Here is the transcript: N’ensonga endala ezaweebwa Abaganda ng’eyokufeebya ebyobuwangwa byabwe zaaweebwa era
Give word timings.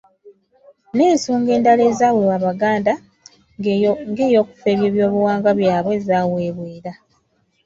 N’ensonga 0.95 1.49
endala 1.57 1.81
ezaweebwa 1.91 2.35
Abaganda 2.39 2.93
ng’eyokufeebya 4.11 4.87
ebyobuwangwa 4.89 5.51
byabwe 5.59 5.95
zaaweebwa 6.07 6.65
era 6.77 6.93